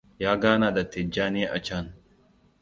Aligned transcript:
Ya 0.19 0.35
gana 0.37 0.71
da 0.75 0.89
Tijjani 0.89 1.45
a 1.45 1.59
can. 1.61 1.93